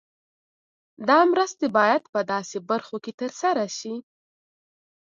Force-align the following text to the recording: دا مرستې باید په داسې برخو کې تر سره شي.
دا 1.07 1.19
مرستې 1.31 1.67
باید 1.77 2.03
په 2.13 2.19
داسې 2.31 2.57
برخو 2.69 2.95
کې 3.03 3.11
تر 3.19 3.31
سره 3.41 3.63
شي. 3.77 3.95